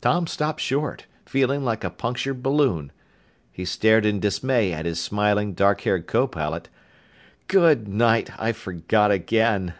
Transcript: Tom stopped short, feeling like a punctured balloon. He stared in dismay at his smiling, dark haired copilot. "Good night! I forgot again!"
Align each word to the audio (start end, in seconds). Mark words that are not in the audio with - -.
Tom 0.00 0.26
stopped 0.26 0.60
short, 0.60 1.06
feeling 1.24 1.64
like 1.64 1.84
a 1.84 1.90
punctured 1.90 2.42
balloon. 2.42 2.90
He 3.52 3.64
stared 3.64 4.04
in 4.04 4.18
dismay 4.18 4.72
at 4.72 4.86
his 4.86 4.98
smiling, 4.98 5.52
dark 5.52 5.82
haired 5.82 6.08
copilot. 6.08 6.68
"Good 7.46 7.86
night! 7.86 8.28
I 8.40 8.50
forgot 8.50 9.12
again!" 9.12 9.74